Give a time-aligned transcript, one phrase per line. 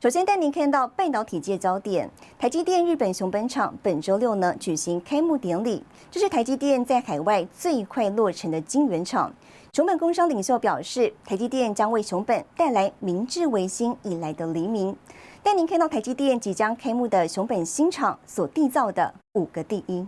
[0.00, 2.08] 首先带您看到半导体界焦点，
[2.38, 9.34] 台积电日本熊本厂本周六呢举行开幕典礼，这是台积电在海外最快落成的晶圆厂。
[9.72, 14.96] 熊本工商领袖表示，台积电将为熊本带来明治维新以来的黎明。
[15.42, 20.06] 带您看到台积电即将开幕的熊本新厂所缔造的五个第一。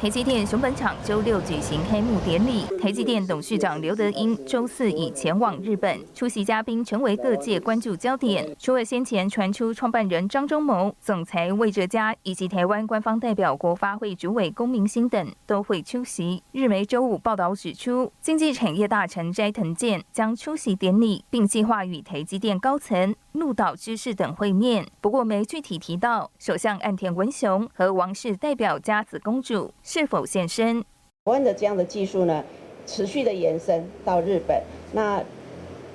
[0.00, 8.56] 台积电熊本厂周六举行开幕典礼，台积电董事长刘德英周四已前往日本出席，嘉宾成为各界关注焦点。
[8.58, 16.42] 除了先前传出创办人张忠谋、总裁魏哲嘉以及台湾官方代表国发会主委龚明鑫等都会出席。
[16.52, 24.86] 日媒周五报道指出，经济产业大臣斋藤健将出席典礼，并计划与台积电高层、鹿岛知事等会面。
[25.02, 29.74] 不过没具体提到首相岸田文雄和王室代表佳子公主。
[29.92, 30.82] 是否现身？
[30.82, 30.86] 台
[31.32, 32.44] 湾的这样的技术呢，
[32.86, 35.20] 持续的延伸到日本，那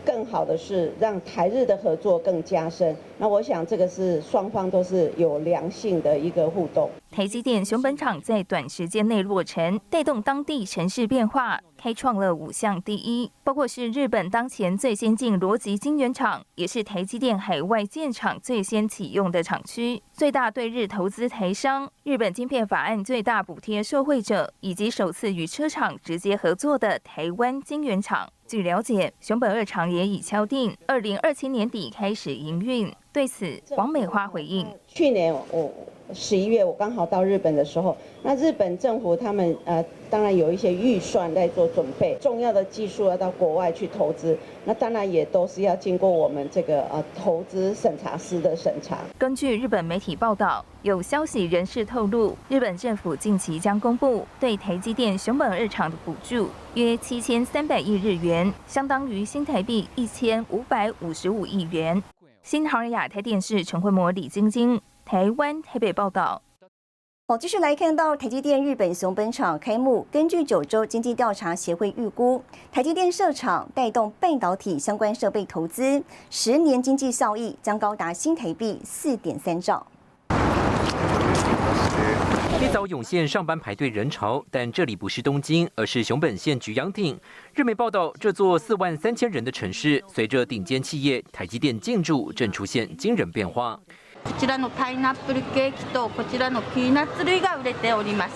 [0.06, 2.96] 更好的是让台日的合作更加深。
[3.18, 6.90] 那我想这个是双方都是有良性的一个互动。
[7.12, 28.28] 台积电熊本厂在短时间内落成，带动当地城市变化，开创了五项第一，包括是日本当前最先进逻辑晶圆厂，也是台积电海外建厂最先启用的厂区，最大对日投资台商，日本晶片法案最大补贴受惠者，以及首次与车厂直接合作的台湾晶圆厂。
[28.48, 32.94] 据了解，熊本二厂也已敲定，二零二七年底开始营运。
[33.12, 35.72] 对此，王美花回应：去年我。
[36.14, 49.00] 十一月我刚好到日本的时候，那日本政府他们呃当然有一些预算在做准备，重要的技术要到国外去投资，那当然也都是要经过我们这个呃投资审查师的审查。
[49.18, 62.02] 根据日本媒体报道，有消息人士透露，日本政府近期将公布对台积电熊本日厂的补助，约七千三百亿日元，相当于新台币一千五百五十五亿元。
[62.44, 64.80] 新航亚太电视陈慧模、李晶晶。
[65.06, 66.42] 台湾台北报道。
[67.28, 70.06] 好，继续来看到台积电日本熊本厂开幕。
[70.12, 79.86] 根据九州经济调查协会预估，台积电设厂带动半导体相关设备投资，十年经济效益将高达新台币四点三兆。
[82.60, 87.16] 一早涌现上班排队人潮，但这里不是东京，而是熊本县菊阳町。
[87.54, 93.80] 日媒报道，这座四万三千人的城市，随着顶尖企业台积电进驻，正出现惊人变化。
[94.26, 98.34] こちらのパイナップルケーキとこちらのピーナッツ類が売れております。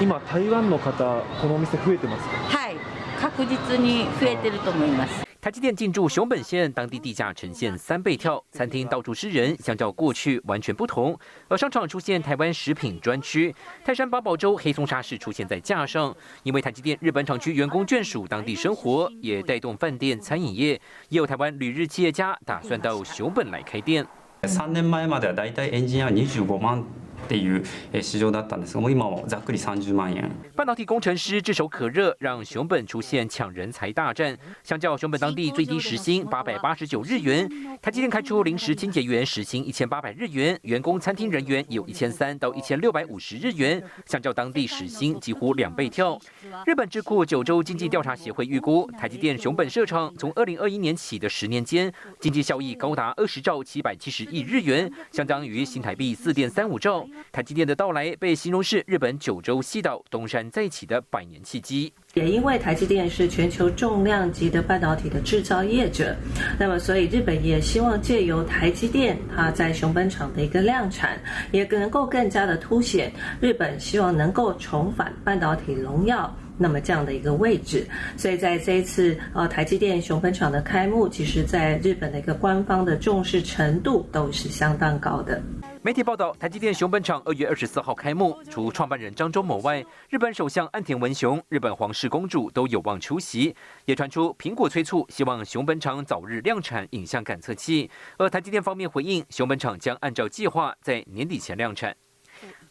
[0.00, 2.36] 今台湾の方このお店増えてますか？
[2.36, 2.76] はい。
[3.20, 11.15] 確実に増えてると思います台积电进驻熊本县，当地地价呈现三倍跳，餐厅到处是人，相较过去完全不同。
[11.47, 13.53] 而商场出现台湾食品专区，
[13.83, 16.15] 泰山八宝粥黑松沙士出现在架上。
[16.41, 24.03] 因为台积电日本厂区员工眷属当地生活，也带动饭店餐饮业，也有台湾旅日企业家打算到熊本来开店。
[24.47, 26.83] 三年前まではだいたいエンジニア二十五万。
[27.25, 27.63] っていう
[28.01, 30.29] 市場だったんですが、もう今はざっくり30万円。
[30.55, 34.37] 半导体工程师炙手可热，让熊本出现抢人才大战。
[34.63, 37.49] 相较熊本当地最低时薪八百八十九日元，
[37.81, 46.19] 台积电开出临时清洁员时薪一千八百日元，员工餐厅人员有一千三到一千六百五十日元，相较当地时薪几乎两倍跳。
[46.65, 57.07] 日本智库九州经济调查协会预估，台积电熊本设厂从二零二一年起的十年间，经济效益高达二十兆七百七十亿日元，相当于新台币四点三五兆。
[57.32, 61.92] 台积电的到来被形容是日本九州西岛东山再起的百年契机。
[62.14, 66.16] 也因为台积电是全球重量级的半导体的制造业者，
[66.58, 71.18] 那么所以日本也希望借由台积电它在熊本厂的一个量产，
[71.52, 77.86] 也能够更加的凸显日本希望能够重返半导体荣耀那么这样的一个位置。
[78.16, 85.40] 所以在这一次呃台积电熊本厂的开幕，其实在日本的一个官方的重视程度都是相当高的。
[85.82, 93.56] 媒体报道，台积电熊本厂二月二十四号开幕，除创办人张忠谋外，日本首相岸田文雄、日本皇室公主都有望出席。
[93.86, 97.90] 也传出苹果催促，希望熊本厂早日量产影像感测器。
[98.18, 101.96] 而台积电方面回应，熊本厂将按照计划在年底前量产。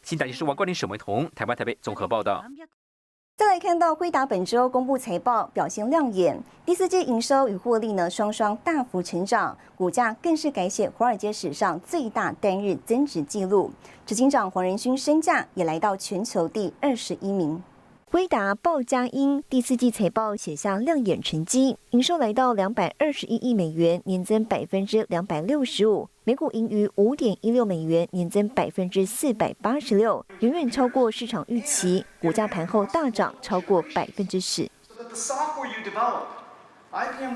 [0.04, 2.46] 新台电视王冠林沈维彤，台湾台北综合报道。
[3.40, 13.72] 再来看到辉达本周公布财报表现亮眼，第四季营收与获利呢双双大幅成长，股价更是改写华尔街史上最大单日增值纪录。
[14.06, 17.64] 执行长黄仁勋身价也来到全球第二十一名。
[18.12, 19.44] 威达报佳音。
[19.48, 34.68] 第四季财报写下亮眼成绩，营收来到两百二十一亿美元，年增百分之两百六十五，每股盈余五点一六美元，年增百分之四百八十六，远远超过市场预期，股价盘后大涨超过百分之十。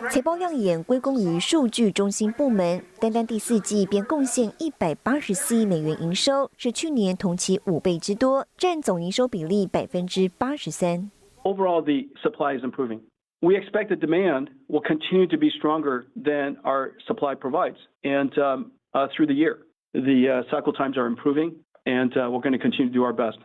[0.09, 11.11] 财报亮眼归功于数据中心部门，单单第四季便贡献一百八十四亿美元营收，是去年同期五倍之多，占总营收比例百分之八十三。
[11.43, 13.01] Overall, the supply is improving.
[13.41, 18.71] We expect the demand will continue to be stronger than our supply provides, and um,
[18.93, 19.59] uh, through the year,
[19.93, 21.53] the uh, cycle times are improving,
[21.85, 23.37] and uh, we're going to continue to do our best.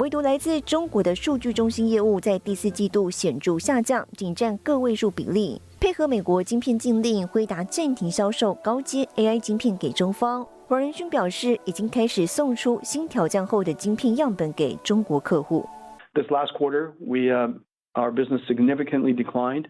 [0.00, 5.60] 唯独来自中国的数据中心业务在第四季度显著下降，仅占个位数比例。
[5.80, 10.44] 配合美国晶片禁令，辉达暂停销售高阶 AI 晶片给中方。
[10.66, 15.64] 黄仁勋表示，已经开始送出新调降后的晶片样本给中国客户。
[16.14, 17.60] This last quarter, we um,
[17.94, 19.66] our business significantly declined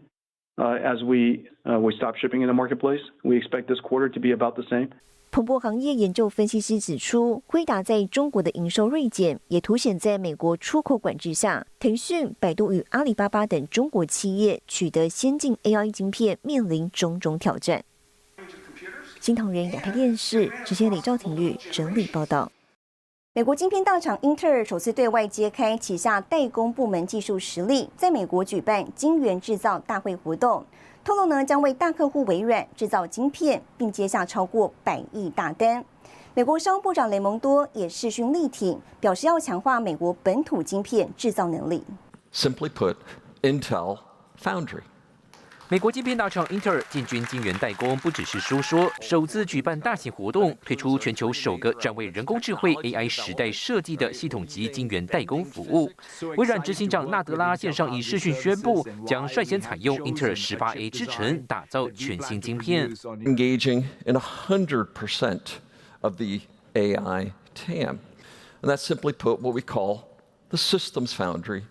[0.56, 3.02] uh, as we uh, we stopped shipping in the marketplace.
[3.22, 4.88] We expect this quarter to be about the same.
[5.34, 17.84] 彭博行业研究分析师指出，辉达在中国的营收锐减，也凸显在美国出口管制下，腾讯、百度与阿里巴巴等中国企业取得先进 AI 晶片面临种种挑战。
[19.18, 22.52] 新唐人亚太电视直接李兆廷玉整理报道。
[23.32, 30.64] 美国晶片大厂英特尔首次对外揭开旗下代工部门技术实力，在美国举办晶圆制造大会活动。
[31.04, 35.84] 透露呢，将为大客户微软制造晶片，并接下超过百亿大单。
[36.32, 41.84] 美国商务部长雷蒙多也视讯力挺，表示要强化美国本土晶片制造能力。
[42.32, 42.96] Simply put,
[43.42, 43.98] Intel
[44.42, 44.80] Foundry.
[45.74, 55.90] 美国晶片大厂英特尔进军晶圆代工，不只是说说，首次举办大型活动，推出全球首个专为人工智慧 AI 时代设计的系统级晶圆代工服务。
[56.36, 62.88] 微软执行长纳德拉线上以视讯宣布，将率先采用英特尔十八 A 制程打造全新晶片。
[62.94, 65.40] Engaging in a hundred percent
[66.02, 66.42] of the
[66.74, 67.98] AI TAM,
[68.62, 70.02] and that simply put what we call
[70.50, 71.62] the systems foundry.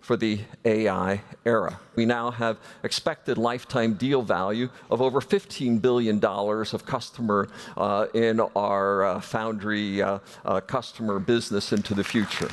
[0.00, 1.80] for the AI era.
[1.96, 8.40] We now have expected lifetime deal value of over $15 billion of customer uh, in
[8.54, 10.18] our uh, foundry uh,
[10.66, 12.48] customer business into the future.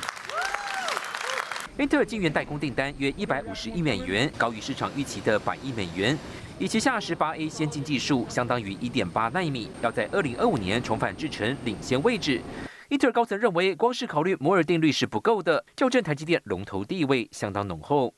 [1.76, 6.16] 英特尔晶圆代工订单约一百五十亿美元，高于市场预期的百亿美元。
[6.56, 12.40] 以旗下十八 A 先进技术，相当于一点八纳米，要在二零二五年重返制程领先位置。
[12.88, 18.14] 英特尔高层认为，光是考虑摩尔定律是不够的，校正台积电龙头地位相当浓厚。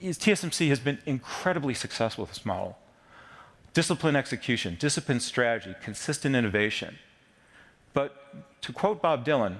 [0.00, 2.74] TSMC has been incredibly successful with this model.
[3.72, 6.94] Disciplined execution, disciplined strategy, consistent innovation.
[7.92, 8.10] But
[8.62, 9.56] to quote Bob Dylan,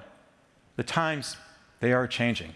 [0.77, 1.37] the times,
[1.81, 2.55] they are changing.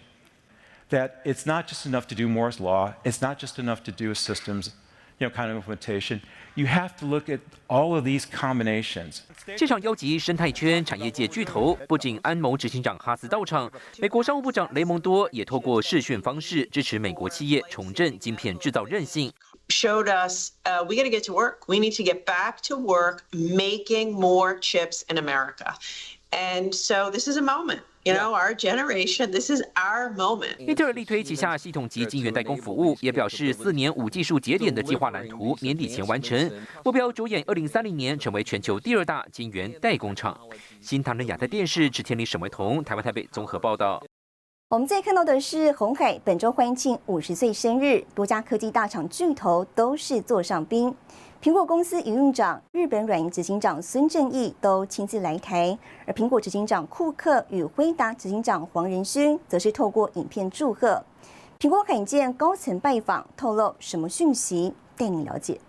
[0.91, 4.11] That it's not just enough to do Moore's Law, it's not just enough to do
[4.11, 4.73] a systems
[5.19, 6.21] you know, kind of implementation.
[6.55, 9.21] You have to look at all of these combinations.
[9.57, 19.33] 这场邀集生态圈产业界巨头，不仅安谋执行长哈斯到场，美国商务部长雷蒙多也透过视讯方式支持美国企业重振晶片制造韧性。
[19.69, 21.61] Showed us uh, we got to get to work.
[21.69, 25.77] We need to get back to work making more chips in America.
[26.33, 27.83] And so this is a moment.
[28.08, 30.60] You know, our generation, this is our moment.
[30.60, 36.52] 英特尔力推旗下系统级晶圆代工服务，也表示四年五技术节点的计划蓝图年底前完成，
[36.84, 40.40] 目标着眼二零三零年成为全球第二大晶圆代工厂。
[40.80, 44.04] 新唐人亚太电视，池天里沈维彤，台湾台北综合报道。
[44.70, 50.94] 我们再看到的是红海本周欢庆五十岁生日，多家科技大厂巨头都是座上宾。
[51.46, 61.06] 苹果公司营运长、日本软银执行长孙正义都亲自来台，而苹果执行长库克与辉达执行长黄仁勋则是透过影片祝贺。
[61.60, 64.74] 苹果罕见高层拜访，透露什么讯息？
[64.98, 65.62] 带你了解。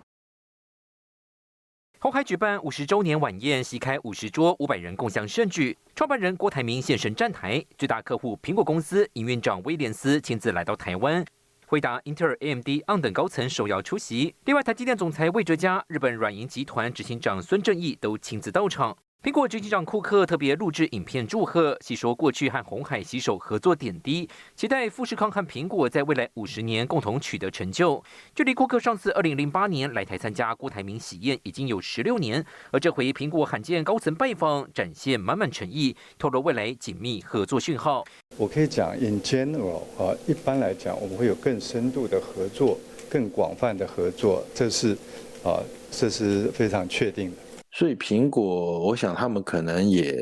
[1.99, 5.77] 红海举办五十周年晚宴，席开五十桌，五百人共享盛举。
[5.93, 11.23] 创办人郭台铭现身站台，最大客户苹果公司营运长威廉斯亲自来到台湾。
[11.69, 18.97] 辉达、英特尔、AMD、ON 等高层受邀出席，另外台积电总裁魏哲嘉、日本软银集团执行长孙正义都亲自到场。
[19.23, 28.01] 苹果执行长库克特别录制影片祝贺，细说过去和红海携手合作点滴，期待富士康和苹果在未来五十年共同取得成就。
[28.35, 38.05] 距离库克上次二零零八年来台参加郭台铭喜宴已经有十六年，而这回苹果罕见高层拜访，展现满满诚意，透露未来紧密合作讯号。
[38.37, 44.95] 我可以讲，in general 啊，一般来讲，我们会有更深度的合作，更广泛的合作，这是
[45.43, 45.59] 啊，
[45.91, 47.37] 这是非常确定的。
[47.77, 50.19] 所以苹果，我想他们可能也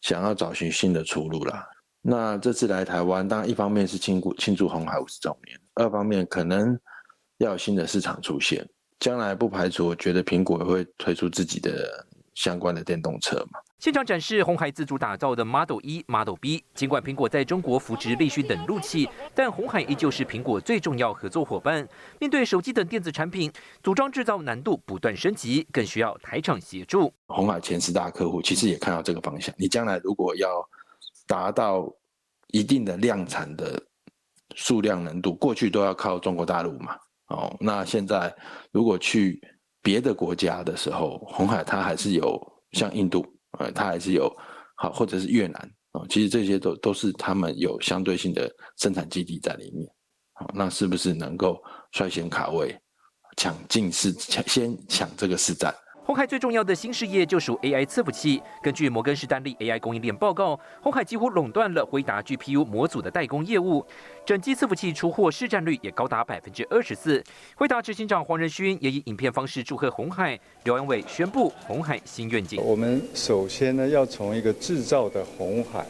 [0.00, 1.68] 想要找寻新的出路啦。
[2.00, 6.80] 那这次来台湾，当然一方面是庆祝庆祝红海五十周年，二方面可能
[7.36, 8.66] 要有新的市场出现。
[9.00, 13.60] 将来不排除，我觉得苹果也会推出自己的相关的电动车嘛。
[13.78, 16.64] 现场展示红海自主打造的 Model 一、Model B。
[16.74, 21.88] 尽管苹果在中国扶植立讯等路器，但红海依旧是苹果最重要合作伙伴。
[22.18, 27.12] 面对手机等电子产品，组装制造难度不断升级，更需要台厂协助。
[27.28, 29.54] 红海前十大客户其实也看到这个方向。
[29.56, 30.48] 你将来如果要
[31.28, 31.88] 达到
[32.48, 33.80] 一定的量产的
[34.56, 36.96] 数量难度，过去都要靠中国大陆嘛。
[37.28, 38.34] 哦，那现在
[38.72, 39.40] 如果去
[39.80, 43.24] 别的国家的时候，红海它还是有像印度。
[43.58, 44.34] 呃，它还是有
[44.76, 45.60] 好，或者是越南
[45.92, 49.88] 啊，其实这些都都是他们有相对性的生产基地在里面。
[50.34, 51.60] 好，那是不是能够
[51.92, 52.78] 率先卡位，
[53.36, 55.74] 抢进市，抢先抢这个市占？
[56.08, 58.40] 红海最重要的新事业就属 AI 伺服器。
[58.62, 63.84] 根据摩根士丹利 AI 供应链报告，红海几乎垄断了辉达 GPU 模组的代工业务，
[64.24, 67.22] 整机伺服器出货市占率也高达百分之二十四。
[67.56, 70.40] 辉达执行长黄仁勋也以影片方式祝贺红海。
[70.64, 75.84] 刘安伟宣布红海新愿景：我们首先呢，要从一个制造的红海，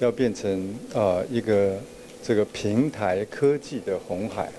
[0.00, 1.78] 要变成呃一个
[2.22, 4.50] 这个平台科技的红海。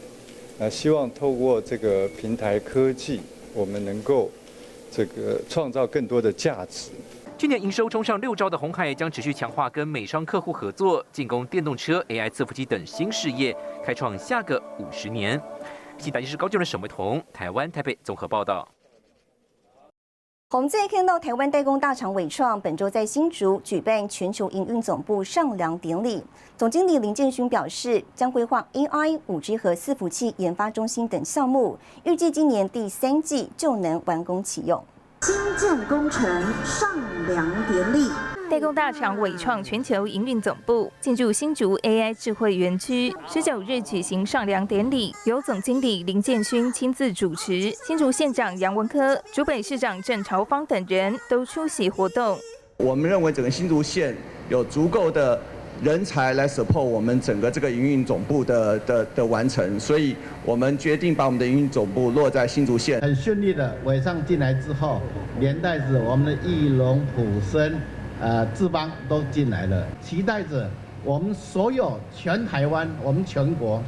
[0.60, 4.30] 那希望透过这个平台科技，我们能够。
[4.96, 6.92] 这个创造更多的价值。
[7.38, 15.42] 去年营收冲上六兆的鸿海将持续强化跟美商客户合作，进攻电动车、AI 伺服机等新事业，开创下个五十年。
[15.98, 18.66] 新台电视高就的沈维彤，台湾台北综合报道。
[20.56, 26.24] 我们再看到台湾代工大厂伟创本周在新竹举办全球营运总部上梁典礼，
[26.56, 34.82] 总经理林建勋表示，将规划 AI、五 G 和伺服器研发中心等项目，预计今年第三季就能完工启用。
[35.24, 36.24] 新建工程
[36.64, 36.90] 上
[37.28, 38.10] 梁典礼。
[38.50, 52.38] 代工大厂伟创全球营运总部进驻新竹 AI 智慧园区，十九日举行上梁典礼，由总经理林建勋亲自主持，新竹县长杨文科、竹北市长郑朝芳等人都出席活动。
[52.78, 54.16] 我们认为整个新竹县
[54.48, 55.40] 有足够的
[55.82, 63.02] 人才来 support 我们整个这个营运总部的的的完成，所以我们决定把我们的营运总部落在新竹县。
[63.02, 65.02] 很顺利的，伟上进来之后，
[65.40, 67.76] 连带着我们的翼龙普森。
[68.22, 70.70] 呃，智邦都进来了，期待着
[71.04, 73.82] 我们所有全台湾、我们全国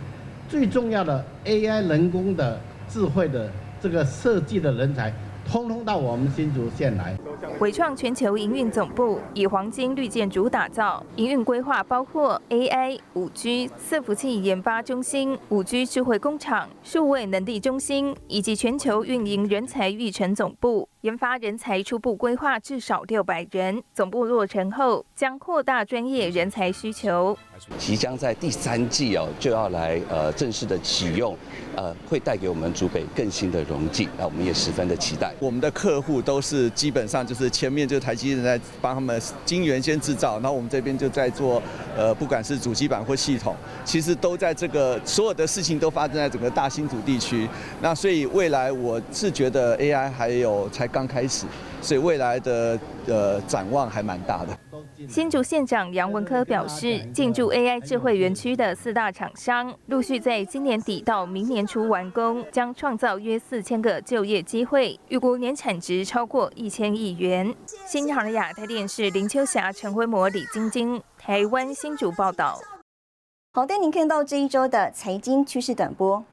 [0.49, 5.13] 最重要的 AI 人工的智慧的这个设计的人才。
[5.49, 7.17] 通通到我们新竹县来。
[7.61, 20.89] 伟创全球营运总部以黄金绿建筑打造，营运规划包括 AI、五 G 伺服器研发中心、五 G 智慧工厂、数位能力中心，以及全球运营人才育成总部。
[21.07, 27.37] 研发人才初步规划至少六百人，总部落成后将扩大专业人才需求。
[27.77, 31.35] 即将在第三季哦就要来呃正式的启用，
[31.77, 35.33] 呃会带给我们竹北更新的荣景，那我们也十分的期待。
[35.39, 41.63] 我们的客户都是基本上就是前面就台积电在帮他们晶圆先制造，然后我们这边就在做
[41.95, 47.47] 呃不管是主机板或系统，其实都在这个所有的事情都发生在整个大兴土地区。
[47.81, 51.45] 那所以未来我是觉得 AI 还有才刚开始，
[51.79, 54.57] 所以未来的呃展望还蛮大的。
[55.07, 67.53] 新竹县长杨文科表示，进驻 AI 智慧园区的四大厂商，陆续在今年底到明年初完工，将创造约四千个就业机会，预估年产值超过一千亿元。
[67.85, 72.59] 新唐的亚太电视林秋霞、陈辉模、李晶晶，台湾新竹报道。
[73.53, 76.25] 好，带您看到这一周的财经趋势短波。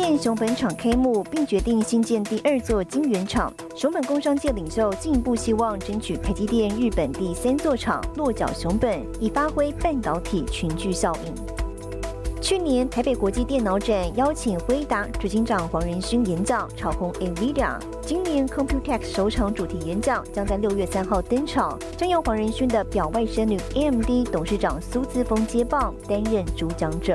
[0.00, 3.52] 台积电熊本厂开幕，并决定新建第二座晶圆厂。
[3.76, 12.40] 熊本工商界领袖进一步希望争取台积电日本第三座厂落脚熊本，以发挥半导体群聚效应。
[12.40, 17.78] 去年台北国际电脑展邀请辉达执行长黄仁勋演讲，炒红 NVIDIA。
[18.00, 27.14] 今年 Computex 首场主题演讲将在六月三号登场，将由黄仁勋的表外甥女 AMD 董事长苏姿峰接棒，担任主讲者。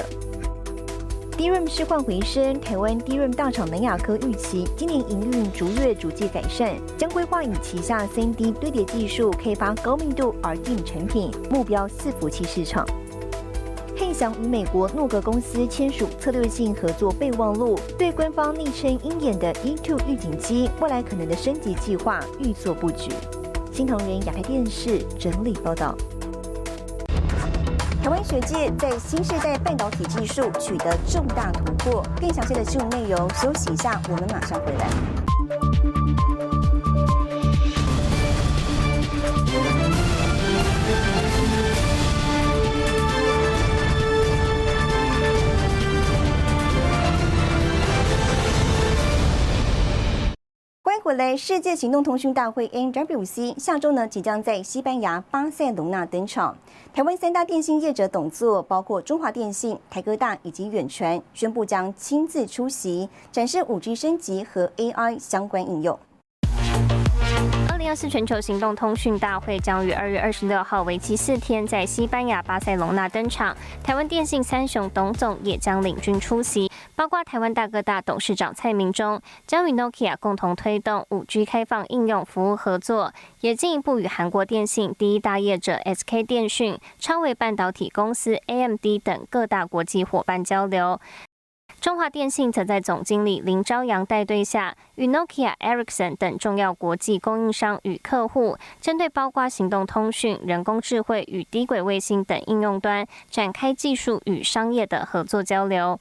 [1.38, 12.88] DRAM 市况回升，台湾 DRAM 大厂南亚科预期今年营运逐月逐季改善，将规划以旗下 3D 堆叠技术开发高密度 r d 产品，目标伺服器市场。
[13.98, 23.12] 汉翔与美国诺格公司签署策略性合作备忘录，对官方昵称鹰眼的 E2 预警机未来可能的升级计划预作布局。
[23.74, 25.98] 新唐人亚太电视整理报道。
[28.06, 32.04] 台湾学界在新时代半导体技术取得重大突破。
[32.22, 35.25] 更详细的新闻内容，休息一下，我们马上回来。
[51.38, 56.57] 世界行动通讯大会 （NWC） 下周呢即将在西班牙巴塞隆纳登场。
[56.93, 65.98] 台湾三大电信业者董座，包括中华电信、台哥大以及远传，宣布将亲自出席，展示 5G 升级和 AI 相关应用。
[67.69, 73.55] 二零二四全球行动通讯大会将于二月二十六号为期四天，在西班牙巴塞隆纳登场。
[73.84, 91.00] 台湾电信三雄董总也将领军出席，包括台湾大哥大董事长蔡明忠，将与 Nokia 共同推动五 G 开放应用服务合作，也进一步与韩国电信第一大业者 SK 电讯、超微半导体公司 AMD 等各大国际伙伴交流。
[91.82, 106.00] 中华电信则在总经理林朝阳带队下，与 Nokia、Ericsson 等重要国际供应商与客户，针对包括行动通讯、人工智慧与低轨卫星等应用端，展开技术与商业的合作交流。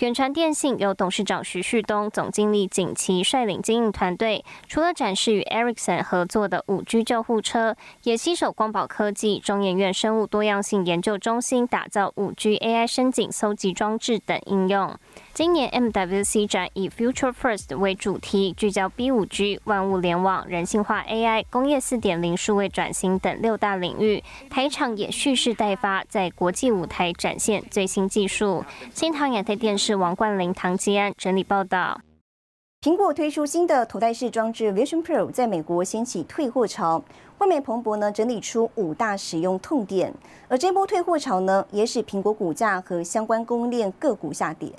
[0.00, 14.94] 远传电信由董事长徐旭东、总经理景琦率领经营团队，除了展示与 Ericsson 合作的五 G 救护车，也携手光宝科技、中研院生物多样性研究中心，打造五 G AI 深井搜集装置等应用。
[15.32, 24.22] 今年 MWC 展以 Future First 为主题，聚焦 B 五 G、万物联网、人性化 AI、工业四点零、数位转型等六大领域。
[24.50, 28.62] 台场也蓄势待发，在国际舞台展现最新技术。
[28.92, 32.00] 新唐亚太电视是王冠霖、唐吉安整理报道。
[32.80, 37.04] 苹果推出新的头戴式装置 Vision Pro，在美国掀起退货潮。
[37.38, 40.12] 外媒彭博呢整理出五大使用痛点，
[40.48, 44.72] 而这波退货潮呢，也使苹果股价和相关供应链个股下跌。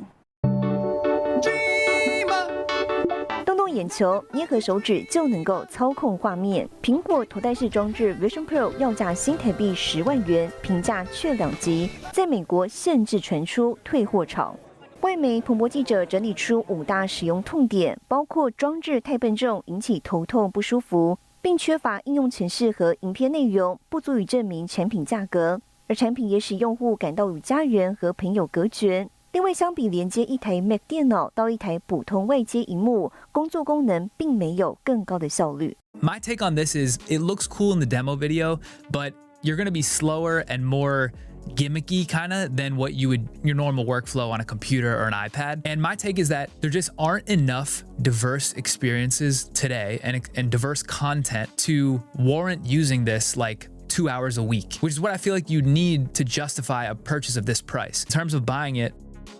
[3.45, 6.67] 动动眼球，捏合手指就能够操控画面。
[6.83, 14.53] 苹果头戴式装置 Vision Pro 要价新台币十万元，评价却两极，在美国限制传出退货潮。
[15.01, 25.61] 外媒彭博记者整理出五大使用痛点，包括装置太笨重，引起头痛不舒服，并缺乏应用程式和影片内容，不足以证明产品价格。
[25.87, 29.07] 而产品也使用户感到与家人和朋友隔绝。
[29.31, 35.77] 另外，相比连接一台 Mac 电脑到一台普通外接荧幕，工作功能并没有更高的效率。
[36.01, 38.59] My take on this is it looks cool in the demo video,
[38.91, 41.11] but you're going to be slower and more
[41.57, 45.13] gimmicky kind of than what you would your normal workflow on a computer or an
[45.13, 45.61] iPad.
[45.65, 50.83] And my take is that there just aren't enough diverse experiences today and, and diverse
[50.83, 55.33] content to warrant using this like two hours a week, which is what I feel
[55.33, 58.03] like you need to justify a purchase of this price.
[58.03, 58.93] In terms of buying it,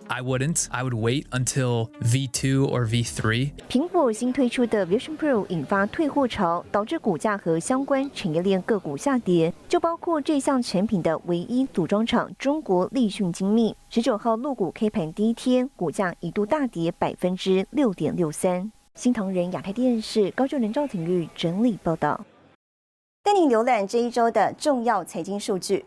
[0.10, 0.68] I wouldn't.
[0.72, 3.52] I would wait until V2 or V3.
[3.70, 13.76] 苹果新推出的 Vision Pro 引发退货潮，导致股价和相关产业链个股下跌，就包括这项产品的唯一组装厂中国立讯精密。
[13.90, 18.72] 十九号入股开盘第一天，股价一度大跌百分之六点六三。
[18.96, 22.26] 新唐人亚太电视高就人赵廷玉整理报道，
[23.24, 25.86] 带您浏览这一周的重要财经数据。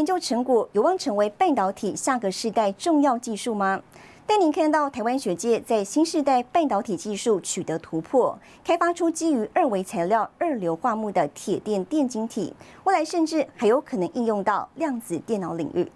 [0.00, 3.82] 研究成果有望成为半导体下个世代重要技术吗？
[4.26, 15.86] 带您看到台湾学界在新时代半导体技术取得突破，开发出基于二维材料二硫化钼的铁电电晶体，未来甚至还有可能应用到量子电脑领域。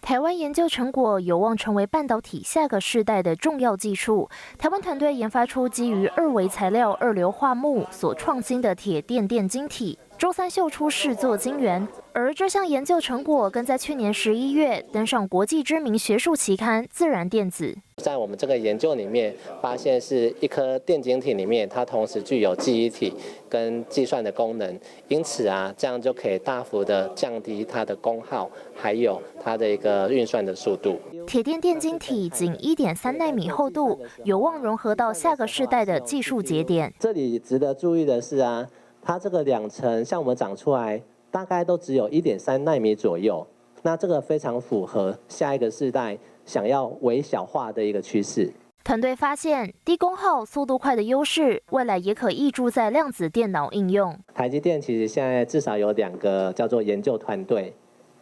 [0.00, 4.28] 台湾研究成果有望成为半导体下个世代的重要技术。
[4.58, 9.98] 台湾团队研发出基于二维材料二硫化钼所创新的铁电电晶体。
[10.16, 17.76] 周三秀出试作晶圆，而这项研究成果更在去年十一月登上国际知名学术期刊《自然电子》。
[18.02, 23.12] 在我们这个研究里面，发现是一颗电晶体里面，它同时具有记忆体
[23.48, 30.98] 跟计算的功能，因此啊，这样就可以大幅的降低它的功耗，还有它的一个运算的速度。
[31.26, 36.92] 铁电电晶体仅一点三纳米厚度，有望融合到下个世代的技术节点。
[36.98, 38.68] 这里值得注意的是啊。
[39.04, 43.46] 它这个两层，像我们长出来，大概都只有一点三纳米左右。
[43.82, 48.50] 那这个非常符合下一个世代想要微小化的一个趋势。
[48.82, 54.18] 团队发现，低功耗、速度快的优势，未来也可挹注在量子电脑应用。
[54.34, 57.74] 台积电其实现在至少有两个叫做研究团队，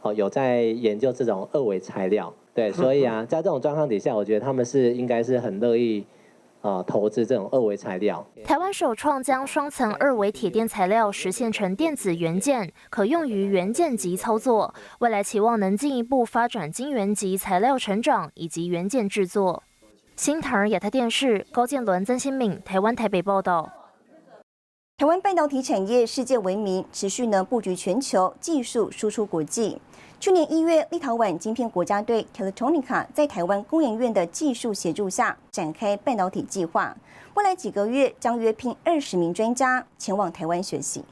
[0.02, 2.32] 哦，有在研究这种二维材料。
[2.52, 6.04] 对， 所以啊，在这种状况底下，我觉得他们是应该是很乐意。
[6.62, 8.24] 啊，投资这种二维材料。
[8.44, 14.72] 台湾首创将双层二维铁电材料实现成电子元件，可用于元件级操作。
[15.00, 19.62] 未来期望能进一步发展晶圆级材料成长以及元件制作。
[20.14, 23.68] 新唐亚太电视高建伦、曾新敏，台湾台北报道。
[24.98, 29.80] 台湾半导体产业世界闻名，持续呢布局全球，技术输出国际。
[30.22, 36.96] 去年一月，立陶宛晶片国家队 t e l e t o n i c a 在台湾工研院的技术协助下展开半导体计划，
[37.34, 41.04] 未来几个月将约聘二十名专家前往台湾学习。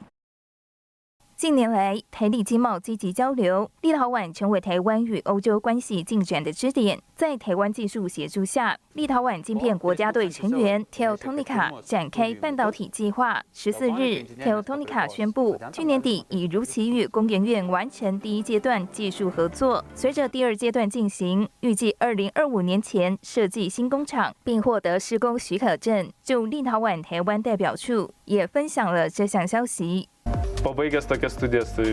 [1.41, 7.01] 近年来，台立经贸积极交流，立陶宛成为台湾与欧洲关系进展的支点。
[7.15, 13.41] 在台湾技术协助下，立陶宛晶片国家队成员 Teltonika 展开半导体计划。
[13.51, 19.83] 十四日，Teltonika 宣布，去年底已如期与工研院完成第一阶段技术合作。
[19.95, 26.07] 随着第二阶段进行，预计二零二五年前设计新工厂，并获得施工许可证。
[26.23, 30.07] 就立陶宛台湾代表处也分享了这项消息。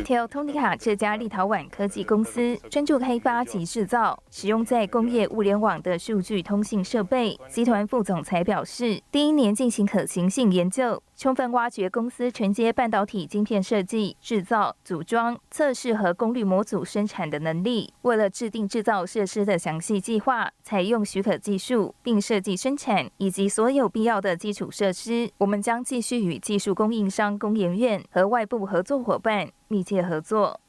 [0.04, 7.38] Teltonika 这家立陶宛科技公司专注开发及制造使用在工业物联网的数据通信设备。
[7.48, 11.02] 集团副总裁表示，第一年进行可行性研究。
[11.16, 17.92] 充分挖掘公司承接半导体晶片设计、制造、组装、测试和功率模组生产的能力。
[18.02, 30.60] 为了制定制造设施的详细计划，采用许可技术，并设计生产以及所有必要的基础设施，我们将继续与技术供应商工研院和外部合作伙伴密切合作。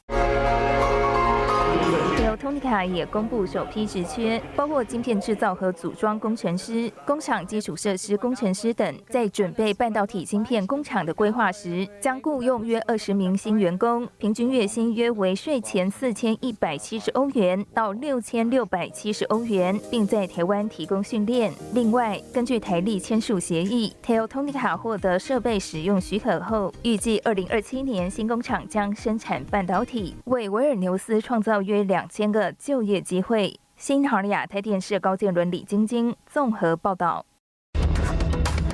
[2.40, 8.96] Tony 卡也公布首批职缺，包括晶片制造和组装工程师、工厂基础设施工程师等。
[9.10, 21.52] 在准备半导体晶片工厂的规划时，将雇佣约二十名新员工，平均月薪约为税前四千一百七十欧元到六千六百七十欧元，并在台湾提供训练。
[21.74, 32.29] 另外，根据台立签署协议，Teltonika 获得设备使用许可后，预计二零二七年新工厂将生产半导体，为维尔纽斯创造约两千。
[32.30, 33.58] 个就业机会。
[33.76, 37.24] 新唐亚台电视高建伦、李晶晶综合报道。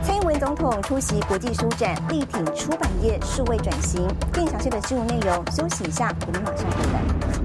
[0.03, 4.07] 蔡英文总统出席国际书展，力挺出版业数位转型。
[4.33, 7.36] 更详细的新闻内容，休息一下，我们马上回来。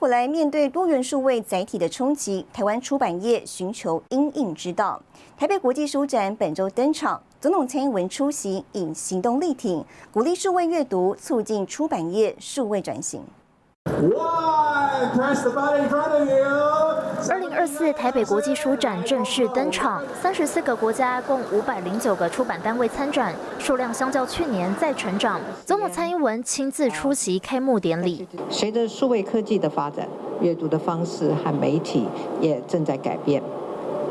[0.00, 4.98] 回来面对多元数位载体的冲击，台湾出版业寻求因应之道。
[5.36, 13.22] 台北国际书展本周登场，总统蔡英文出席，以行动力挺，鼓励数位阅读，促进出版业数位转型。
[17.28, 25.38] 二零二四台北国际书展正式登场，三十四个国家共五百零九个出版单位参展，数量相较去年再成长。
[25.66, 28.26] 总统蔡英文亲自出席开幕典礼。
[28.48, 30.08] 随着数位科技的发展，
[30.40, 32.06] 阅读的方式和媒体
[32.40, 33.42] 也正在改变。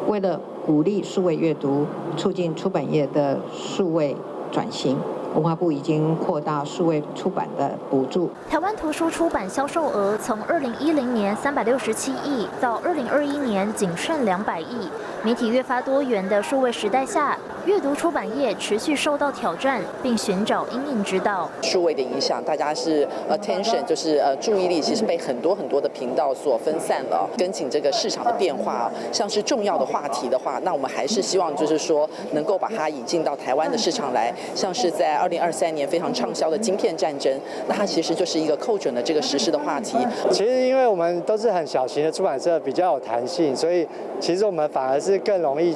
[0.07, 4.15] 为了鼓励数位阅读，促进出版业的数位
[4.51, 4.97] 转型。
[5.33, 8.29] 文化部已经扩大数位出版的补助。
[8.49, 14.89] 台湾图书出版销售额从二零一零年三百六十七亿，到二零二一年仅剩两百亿。
[15.21, 21.49] 媒体越发多元的数位时代下，阅读出版业持续受到挑战，并寻找阴影之道。
[21.61, 27.29] 数位的影响，大家是 attention，就是呃注意力，其实被很多很多的频道所分散了。
[27.37, 34.33] 跟紧这个市场的变化，像是重要的话题的话，那我们还是希望就是说能够把它引进到台湾的市场来。
[34.55, 37.31] 像是在二零二三年非常畅销的晶片战争，
[37.67, 39.97] 那它其实就是一个扣准的这个实事的话题。
[40.31, 43.85] 其实因为我们都是很小型的出版社，比较有弹性，所以
[44.19, 45.75] 其实我们反而是更容易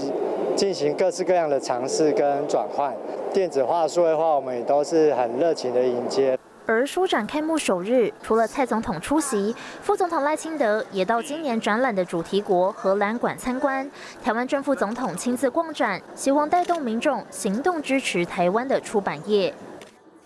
[0.56, 2.94] 进行各式各样的尝试跟转换。
[3.34, 6.38] 电子化、数位化，我们也都是很热情的迎接。
[6.66, 13.90] 而书展开幕首日，除了蔡总统出席，副总统赖清德也到今年展览的主题国荷兰馆参观。
[14.24, 19.54] 台湾正副总统亲自逛展，希望带动民众行动支持台湾的出版业。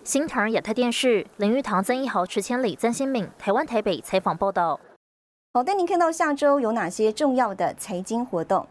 [0.04, 4.78] 新唐亚太电视林玉堂、曾一豪、池千里、曾新敏，台湾台北采访报道。
[5.54, 8.64] 好，带您看到下周有哪些重要的财经活动。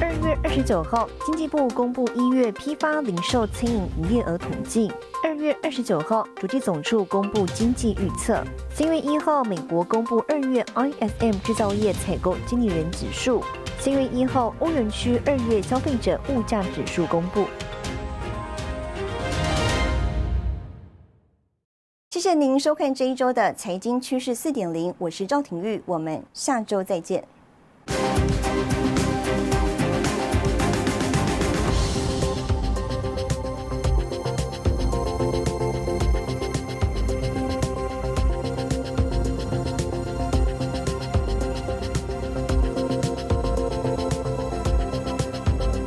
[0.00, 4.92] 二月二十九号，经济部公布一月批发零售餐饮营业额统计。
[5.24, 8.44] 二月二十九号，主计总处公布经济预测。
[8.68, 13.42] 三月一号，美国公布二月 ISM 制造业采购经理人指数。
[13.78, 17.46] 三月一号，欧元区二月消费者物价指数公布。
[22.10, 27.24] 谢谢您收看这一周的财经趋势四点零，我是赵廷玉，我们下周再见。